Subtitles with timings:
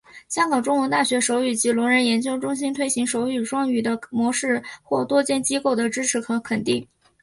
[0.27, 6.87] 香港中文大学手语及聋人研究中心推行手语双语的模式获多间机构的支持和肯定。